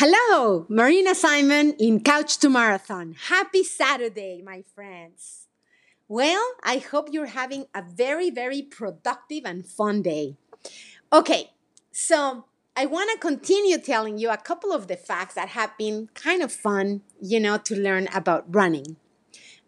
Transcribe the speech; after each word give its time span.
Hello, 0.00 0.64
Marina 0.68 1.12
Simon 1.12 1.72
in 1.72 2.04
Couch 2.04 2.38
to 2.38 2.48
Marathon. 2.48 3.16
Happy 3.30 3.64
Saturday, 3.64 4.40
my 4.40 4.62
friends. 4.62 5.48
Well, 6.06 6.40
I 6.62 6.78
hope 6.78 7.08
you're 7.10 7.26
having 7.26 7.66
a 7.74 7.82
very, 7.82 8.30
very 8.30 8.62
productive 8.62 9.42
and 9.44 9.66
fun 9.66 10.02
day. 10.02 10.36
Okay, 11.12 11.50
so 11.90 12.44
I 12.76 12.86
want 12.86 13.10
to 13.10 13.18
continue 13.18 13.76
telling 13.76 14.18
you 14.18 14.30
a 14.30 14.36
couple 14.36 14.70
of 14.70 14.86
the 14.86 14.94
facts 14.96 15.34
that 15.34 15.48
have 15.48 15.76
been 15.76 16.10
kind 16.14 16.42
of 16.44 16.52
fun, 16.52 17.02
you 17.20 17.40
know, 17.40 17.58
to 17.58 17.74
learn 17.74 18.06
about 18.14 18.44
running. 18.54 18.94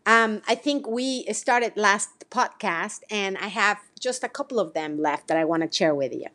Um, 0.07 0.43
I 0.47 0.55
think 0.55 0.87
we 0.87 1.25
started 1.33 1.73
last 1.75 2.31
podcast, 2.31 3.01
and 3.11 3.37
I 3.37 3.49
have 3.49 3.79
just 3.99 4.23
a 4.23 4.29
couple 4.29 4.61
of 4.61 4.75
them 4.75 4.97
left 4.97 5.27
that 5.27 5.37
I 5.37 5.45
want 5.45 5.69
to 5.69 5.77
share 5.77 5.93
with 5.93 6.13
you. 6.13 6.27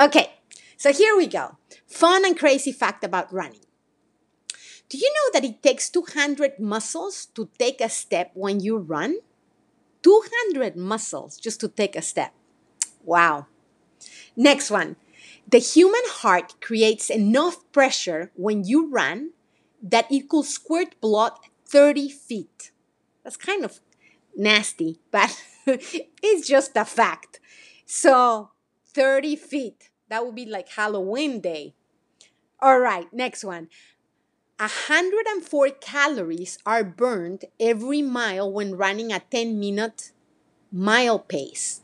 Okay, 0.00 0.32
so 0.76 0.92
here 0.92 1.16
we 1.16 1.26
go. 1.26 1.56
Fun 1.86 2.24
and 2.24 2.38
crazy 2.38 2.72
fact 2.72 3.04
about 3.04 3.32
running. 3.32 3.60
Do 4.88 4.98
you 4.98 5.10
know 5.10 5.40
that 5.40 5.44
it 5.48 5.62
takes 5.62 5.88
200 5.88 6.58
muscles 6.58 7.26
to 7.34 7.48
take 7.58 7.80
a 7.80 7.88
step 7.88 8.30
when 8.34 8.60
you 8.60 8.76
run? 8.76 9.16
200 10.02 10.76
muscles 10.76 11.38
just 11.38 11.60
to 11.60 11.68
take 11.68 11.96
a 11.96 12.02
step. 12.02 12.34
Wow. 13.04 13.46
Next 14.36 14.70
one. 14.70 14.96
The 15.48 15.58
human 15.58 16.02
heart 16.06 16.60
creates 16.60 17.10
enough 17.10 17.56
pressure 17.72 18.30
when 18.34 18.64
you 18.64 18.88
run 18.88 19.30
that 19.82 20.10
it 20.10 20.28
could 20.28 20.44
squirt 20.44 21.00
blood 21.00 21.32
30 21.66 22.10
feet. 22.10 22.70
That's 23.24 23.36
kind 23.36 23.64
of 23.64 23.80
nasty, 24.36 25.00
but 25.10 25.42
it's 25.66 26.46
just 26.46 26.76
a 26.76 26.84
fact. 26.84 27.40
So, 27.86 28.50
30 28.94 29.36
feet. 29.36 29.90
That 30.12 30.26
would 30.26 30.34
be 30.34 30.44
like 30.44 30.68
Halloween 30.68 31.40
day. 31.40 31.72
All 32.60 32.78
right, 32.80 33.10
next 33.14 33.44
one. 33.44 33.70
104 34.60 35.70
calories 35.80 36.58
are 36.66 36.84
burned 36.84 37.46
every 37.58 38.02
mile 38.02 38.52
when 38.52 38.76
running 38.76 39.10
a 39.10 39.20
10 39.20 39.58
minute 39.58 40.12
mile 40.70 41.18
pace. 41.18 41.80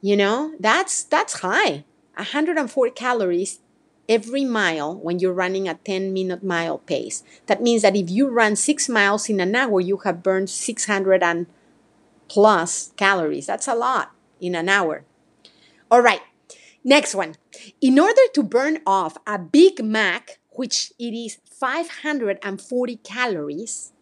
You 0.00 0.16
know, 0.16 0.56
that's 0.58 1.04
that's 1.04 1.38
high. 1.38 1.84
104 2.16 2.90
calories 2.90 3.60
every 4.08 4.44
mile 4.44 4.96
when 4.98 5.20
you're 5.20 5.32
running 5.32 5.68
a 5.68 5.74
10 5.74 6.12
minute 6.12 6.42
mile 6.42 6.78
pace. 6.78 7.22
That 7.46 7.62
means 7.62 7.82
that 7.82 7.94
if 7.94 8.10
you 8.10 8.28
run 8.28 8.56
6 8.56 8.88
miles 8.88 9.28
in 9.28 9.38
an 9.38 9.54
hour, 9.54 9.80
you 9.80 9.98
have 9.98 10.24
burned 10.24 10.50
600 10.50 11.22
and 11.22 11.46
plus 12.26 12.90
calories. 12.96 13.46
That's 13.46 13.68
a 13.68 13.76
lot 13.76 14.10
in 14.40 14.56
an 14.56 14.68
hour. 14.68 15.04
All 15.92 16.02
right. 16.02 16.22
Next 16.86 17.14
one. 17.14 17.36
In 17.80 17.98
order 17.98 18.20
to 18.34 18.42
burn 18.42 18.80
off 18.86 19.16
a 19.26 19.38
Big 19.38 19.82
Mac, 19.82 20.38
which 20.50 20.92
it 20.98 21.14
is 21.14 21.38
540 21.50 22.96
calories, 22.96 23.92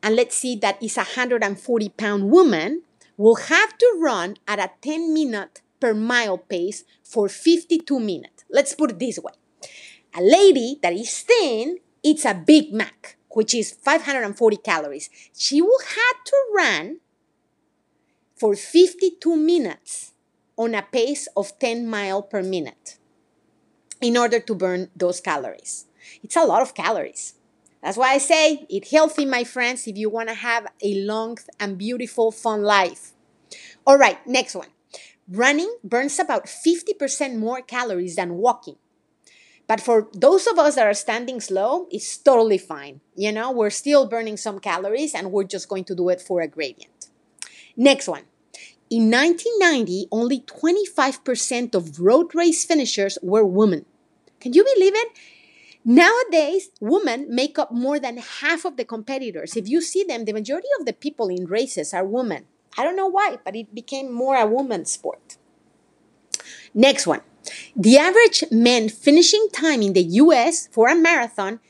and 0.00 0.14
let's 0.14 0.36
see 0.36 0.54
that 0.56 0.80
is 0.80 0.96
a 0.96 1.00
140 1.00 1.88
pound 1.90 2.30
woman, 2.30 2.82
will 3.16 3.34
have 3.34 3.76
to 3.78 3.98
run 4.00 4.36
at 4.46 4.60
a 4.60 4.70
10 4.82 5.12
minute 5.12 5.62
per 5.80 5.94
mile 5.94 6.38
pace 6.38 6.84
for 7.02 7.28
52 7.28 7.98
minutes. 7.98 8.44
Let's 8.48 8.74
put 8.74 8.92
it 8.92 8.98
this 9.00 9.18
way. 9.18 9.32
A 10.14 10.22
lady 10.22 10.78
that 10.80 10.92
is 10.92 11.22
thin 11.22 11.78
eats 12.04 12.24
a 12.24 12.34
Big 12.34 12.72
Mac, 12.72 13.16
which 13.30 13.52
is 13.52 13.72
540 13.72 14.58
calories. 14.58 15.10
She 15.36 15.60
will 15.60 15.80
have 15.80 16.24
to 16.24 16.36
run 16.54 17.00
for 18.36 18.54
52 18.54 19.36
minutes 19.36 20.13
on 20.56 20.74
a 20.74 20.82
pace 20.82 21.28
of 21.36 21.58
10 21.58 21.88
mile 21.88 22.22
per 22.22 22.42
minute 22.42 22.98
in 24.00 24.16
order 24.16 24.40
to 24.40 24.54
burn 24.54 24.90
those 24.94 25.20
calories. 25.20 25.86
It's 26.22 26.36
a 26.36 26.44
lot 26.44 26.62
of 26.62 26.74
calories. 26.74 27.34
That's 27.82 27.96
why 27.96 28.12
I 28.12 28.18
say 28.18 28.66
eat 28.68 28.88
healthy, 28.88 29.24
my 29.26 29.44
friends, 29.44 29.86
if 29.86 29.96
you 29.96 30.08
want 30.08 30.28
to 30.28 30.34
have 30.34 30.66
a 30.82 30.94
long 31.04 31.38
and 31.60 31.76
beautiful, 31.76 32.32
fun 32.32 32.62
life. 32.62 33.12
All 33.86 33.98
right, 33.98 34.18
next 34.26 34.54
one. 34.54 34.68
Running 35.28 35.74
burns 35.82 36.18
about 36.18 36.46
50% 36.46 37.36
more 37.36 37.60
calories 37.62 38.16
than 38.16 38.34
walking. 38.34 38.76
But 39.66 39.80
for 39.80 40.08
those 40.12 40.46
of 40.46 40.58
us 40.58 40.74
that 40.74 40.86
are 40.86 40.94
standing 40.94 41.40
slow, 41.40 41.86
it's 41.90 42.18
totally 42.18 42.58
fine. 42.58 43.00
You 43.16 43.32
know, 43.32 43.50
we're 43.50 43.70
still 43.70 44.06
burning 44.06 44.36
some 44.36 44.60
calories 44.60 45.14
and 45.14 45.32
we're 45.32 45.44
just 45.44 45.68
going 45.68 45.84
to 45.84 45.94
do 45.94 46.10
it 46.10 46.20
for 46.20 46.42
a 46.42 46.48
gradient. 46.48 47.08
Next 47.76 48.06
one. 48.06 48.24
In 48.90 49.10
1990, 49.10 50.08
only 50.12 50.40
25% 50.40 51.74
of 51.74 51.98
road 51.98 52.34
race 52.34 52.64
finishers 52.64 53.18
were 53.22 53.44
women. 53.44 53.86
Can 54.40 54.52
you 54.52 54.64
believe 54.74 54.94
it? 54.94 55.08
Nowadays, 55.84 56.70
women 56.80 57.26
make 57.28 57.58
up 57.58 57.72
more 57.72 57.98
than 57.98 58.18
half 58.18 58.64
of 58.64 58.76
the 58.76 58.84
competitors. 58.84 59.56
If 59.56 59.68
you 59.68 59.80
see 59.80 60.04
them, 60.04 60.24
the 60.24 60.32
majority 60.32 60.68
of 60.78 60.86
the 60.86 60.92
people 60.92 61.28
in 61.28 61.46
races 61.46 61.92
are 61.92 62.04
women. 62.04 62.46
I 62.76 62.84
don't 62.84 62.96
know 62.96 63.06
why, 63.06 63.38
but 63.44 63.56
it 63.56 63.74
became 63.74 64.12
more 64.12 64.36
a 64.36 64.46
woman's 64.46 64.92
sport. 64.92 65.36
Next 66.72 67.06
one. 67.06 67.20
The 67.76 67.98
average 67.98 68.44
men 68.50 68.88
finishing 68.88 69.48
time 69.52 69.82
in 69.82 69.92
the 69.92 70.02
US 70.02 70.68
for 70.68 70.88
a 70.88 70.94
marathon 70.94 71.60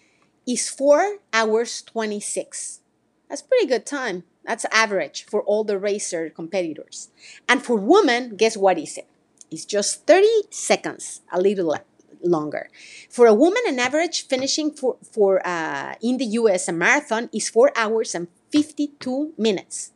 is 0.47 0.69
4 0.69 1.19
hours 1.33 1.83
26. 1.83 2.81
That's 3.29 3.43
pretty 3.43 3.67
good 3.67 3.87
time. 3.87 4.25
That's 4.45 4.67
average 4.71 5.25
for 5.25 5.43
all 5.43 5.65
the 5.65 5.79
racer 5.79 6.31
competitors. 6.31 7.11
And 7.49 7.65
for 7.65 7.77
women, 7.77 8.37
guess 8.37 8.57
what 8.57 8.79
is 8.79 8.99
it? 8.99 9.07
It's 9.51 9.65
just 9.65 10.07
30 10.07 10.27
seconds, 10.51 11.23
a 11.33 11.41
little 11.41 11.75
longer. 12.23 12.69
For 13.09 13.27
a 13.27 13.35
woman, 13.35 13.63
an 13.67 13.79
average 13.79 14.27
finishing 14.27 14.71
for, 14.71 14.97
for 15.03 15.47
uh, 15.47 15.95
in 16.03 16.19
the 16.19 16.27
US 16.27 16.69
a 16.69 16.73
marathon 16.73 17.31
is 17.33 17.49
4 17.49 17.73
hours 17.77 18.15
and 18.15 18.29
52 18.53 19.35
minutes. 19.39 19.93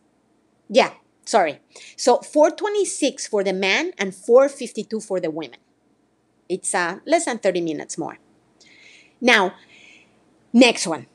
Yeah, 0.69 0.93
sorry. 1.25 1.61
So 1.97 2.19
426 2.19 3.27
for 3.27 3.43
the 3.43 3.53
man 3.53 3.93
and 3.99 4.15
452 4.15 5.01
for 5.01 5.21
the 5.21 5.31
women. 5.31 5.59
It's 6.49 6.75
uh, 6.75 7.01
less 7.07 7.27
than 7.27 7.39
30 7.39 7.61
minutes 7.61 7.99
more. 7.99 8.19
Now, 9.21 9.55
next 10.53 10.87
one. 10.87 11.07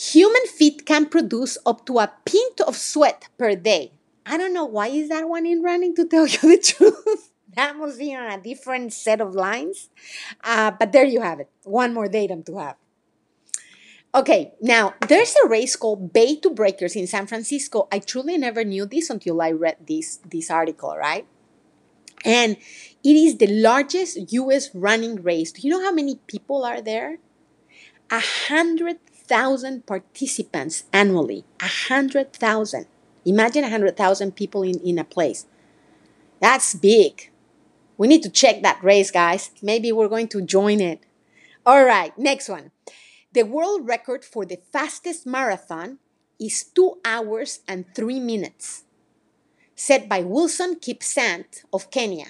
Human 0.00 0.46
feet 0.46 0.86
can 0.86 1.06
produce 1.06 1.58
up 1.66 1.84
to 1.84 1.98
a 1.98 2.10
pint 2.24 2.60
of 2.66 2.74
sweat 2.74 3.28
per 3.36 3.54
day. 3.54 3.92
I 4.24 4.38
don't 4.38 4.54
know 4.54 4.64
why 4.64 4.88
is 4.88 5.10
that 5.10 5.28
one 5.28 5.44
in 5.44 5.62
running 5.62 5.94
to 5.96 6.06
tell 6.06 6.26
you 6.26 6.40
the 6.40 6.58
truth. 6.58 7.32
that 7.54 7.76
must 7.76 7.98
be 7.98 8.14
on 8.14 8.32
a 8.32 8.40
different 8.40 8.94
set 8.94 9.20
of 9.20 9.34
lines. 9.34 9.90
Uh, 10.42 10.70
but 10.70 10.92
there 10.92 11.04
you 11.04 11.20
have 11.20 11.40
it. 11.40 11.50
One 11.64 11.92
more 11.92 12.08
datum 12.08 12.42
to 12.44 12.56
have. 12.56 12.76
Okay, 14.14 14.54
now 14.62 14.94
there's 15.06 15.36
a 15.44 15.48
race 15.48 15.76
called 15.76 16.14
Bay 16.14 16.34
to 16.36 16.48
Breakers 16.48 16.96
in 16.96 17.06
San 17.06 17.26
Francisco. 17.26 17.86
I 17.92 17.98
truly 17.98 18.38
never 18.38 18.64
knew 18.64 18.86
this 18.86 19.10
until 19.10 19.42
I 19.42 19.52
read 19.52 19.86
this 19.86 20.18
this 20.24 20.50
article, 20.50 20.96
right? 20.96 21.26
And 22.24 22.56
it 23.04 23.16
is 23.16 23.36
the 23.36 23.46
largest 23.46 24.32
US 24.32 24.74
running 24.74 25.22
race. 25.22 25.52
Do 25.52 25.60
you 25.60 25.70
know 25.70 25.84
how 25.84 25.92
many 25.92 26.18
people 26.26 26.64
are 26.64 26.80
there? 26.80 27.18
A 28.10 28.20
hundred 28.48 28.98
thousand 29.30 29.86
participants 29.86 30.84
annually. 30.92 31.44
A 31.62 31.68
hundred 31.88 32.32
thousand. 32.32 32.86
Imagine 33.24 33.62
a 33.62 33.70
hundred 33.70 33.96
thousand 33.96 34.34
people 34.34 34.62
in, 34.64 34.80
in 34.80 34.98
a 34.98 35.04
place. 35.04 35.46
That's 36.40 36.74
big. 36.74 37.30
We 37.96 38.08
need 38.08 38.24
to 38.24 38.30
check 38.30 38.62
that 38.62 38.82
race, 38.82 39.10
guys. 39.12 39.50
Maybe 39.62 39.92
we're 39.92 40.08
going 40.08 40.28
to 40.28 40.42
join 40.42 40.80
it. 40.80 41.00
All 41.64 41.84
right, 41.84 42.16
next 42.18 42.48
one. 42.48 42.72
The 43.32 43.44
world 43.44 43.86
record 43.86 44.24
for 44.24 44.44
the 44.44 44.58
fastest 44.72 45.26
marathon 45.26 45.98
is 46.40 46.64
two 46.64 46.98
hours 47.04 47.60
and 47.68 47.84
three 47.94 48.18
minutes, 48.18 48.84
set 49.76 50.08
by 50.08 50.20
Wilson 50.22 50.76
Kipsang 50.76 51.44
of 51.72 51.90
Kenya 51.92 52.26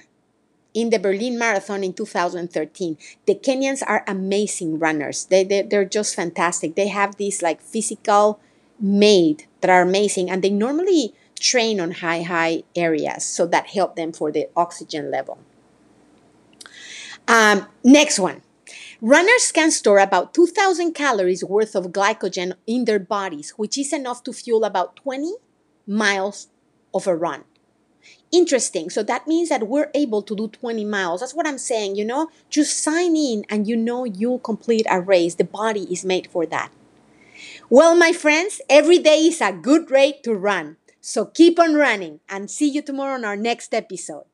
in 0.75 0.91
the 0.91 0.98
Berlin 0.98 1.38
Marathon 1.38 1.82
in 1.84 1.92
2013. 1.92 2.97
The 3.26 3.34
Kenyans 3.34 3.82
are 3.86 4.04
amazing 4.06 4.78
runners. 4.78 5.24
They, 5.27 5.44
they, 5.44 5.62
they're 5.62 5.84
just 5.84 6.15
fantastic. 6.15 6.74
They 6.74 6.89
have 6.89 7.16
these 7.16 7.42
like 7.42 7.60
physical 7.60 8.41
made 8.78 9.47
that 9.60 9.71
are 9.71 9.83
amazing 9.83 10.30
and 10.30 10.42
they 10.42 10.50
normally 10.50 11.15
train 11.39 11.80
on 11.80 11.91
high, 11.92 12.22
high 12.22 12.62
areas. 12.77 13.24
So 13.24 13.47
that 13.47 13.68
help 13.68 13.97
them 13.97 14.12
for 14.12 14.30
the 14.30 14.48
oxygen 14.56 15.10
level. 15.10 15.39
Um, 17.27 17.66
next 17.84 18.18
one. 18.18 18.42
Runners 19.00 19.50
can 19.50 19.71
store 19.71 19.98
about 19.98 20.34
2,000 20.34 20.92
calories 20.92 21.42
worth 21.42 21.74
of 21.74 21.86
glycogen 21.86 22.53
in 22.66 22.84
their 22.84 22.98
bodies, 22.98 23.54
which 23.56 23.78
is 23.78 23.94
enough 23.94 24.22
to 24.24 24.33
fuel 24.33 24.65
about 24.65 24.97
20 24.97 25.36
miles 25.86 26.48
of 26.92 27.06
a 27.06 27.16
run. 27.16 27.44
Interesting. 28.32 28.91
So 28.91 29.02
that 29.02 29.26
means 29.26 29.48
that 29.48 29.66
we're 29.68 29.91
able 29.94 30.22
to 30.22 30.36
do 30.36 30.48
20 30.48 30.84
miles. 30.84 31.20
That's 31.20 31.34
what 31.34 31.47
I'm 31.47 31.58
saying, 31.58 31.97
you 31.97 32.04
know? 32.04 32.30
Just 32.48 32.78
sign 32.78 33.16
in 33.16 33.44
and 33.48 33.66
you 33.66 33.76
know 33.76 34.04
you'll 34.04 34.38
complete 34.38 34.86
a 34.91 35.00
race. 35.00 35.34
The 35.34 35.44
body 35.44 35.86
is 35.92 36.04
made 36.04 36.28
for 36.28 36.47
that. 36.47 36.70
Well, 37.68 37.94
my 37.94 38.12
friends, 38.12 38.60
every 38.68 38.98
day 38.98 39.26
is 39.26 39.41
a 39.41 39.52
good 39.52 39.91
rate 39.91 40.22
to 40.24 40.34
run. 40.34 40.76
So 41.00 41.24
keep 41.24 41.58
on 41.58 41.74
running 41.74 42.20
and 42.28 42.50
see 42.50 42.68
you 42.68 42.82
tomorrow 42.82 43.14
on 43.14 43.24
our 43.24 43.36
next 43.36 43.72
episode. 43.74 44.24